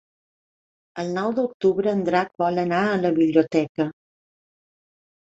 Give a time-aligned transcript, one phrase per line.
[1.03, 3.91] El nou d'octubre en Drac vol anar a la biblioteca.